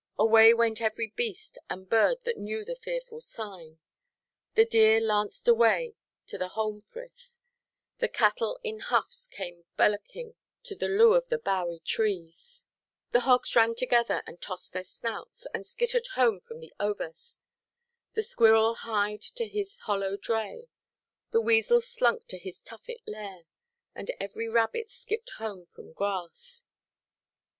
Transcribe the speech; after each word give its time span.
Away 0.17 0.51
went 0.51 0.81
every 0.81 1.13
beast 1.15 1.59
and 1.69 1.87
bird 1.87 2.23
that 2.23 2.39
knew 2.39 2.65
the 2.65 2.75
fearful 2.75 3.21
signal: 3.21 3.77
the 4.55 4.65
deer 4.65 4.99
lanced 4.99 5.47
away 5.47 5.93
to 6.25 6.39
the 6.39 6.47
holm–frith; 6.47 7.37
the 7.99 8.07
cattle 8.07 8.59
in 8.63 8.79
huffs 8.79 9.27
came 9.27 9.65
belloking 9.77 10.33
to 10.63 10.73
the 10.75 10.87
lew 10.87 11.13
of 11.13 11.29
the 11.29 11.37
boughy 11.37 11.77
trees; 11.85 12.65
the 13.11 13.19
hogs 13.19 13.55
ran 13.55 13.75
together, 13.75 14.23
and 14.25 14.41
tossed 14.41 14.73
their 14.73 14.83
snouts, 14.83 15.45
and 15.53 15.67
skittered 15.67 16.07
home 16.15 16.39
from 16.39 16.61
the 16.61 16.73
ovest; 16.79 17.45
the 18.13 18.23
squirrel 18.23 18.73
hied 18.73 19.21
to 19.21 19.47
his 19.47 19.81
hollow 19.81 20.17
dray, 20.17 20.63
the 21.29 21.41
weasel 21.41 21.79
slunk 21.79 22.25
to 22.25 22.39
his 22.39 22.59
tuffet 22.63 23.01
lair, 23.05 23.43
and 23.93 24.09
every 24.19 24.49
rabbit 24.49 24.89
skipped 24.89 25.29
home 25.37 25.63
from 25.63 25.93
grass. 25.93 26.63